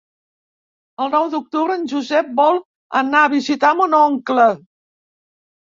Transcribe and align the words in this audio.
El 1.05 1.11
nou 1.15 1.27
d'octubre 1.33 1.77
en 1.81 1.85
Josep 1.93 2.33
vol 2.41 2.59
anar 3.03 3.25
a 3.29 3.33
visitar 3.39 3.77
mon 3.83 3.99
oncle. 4.03 4.53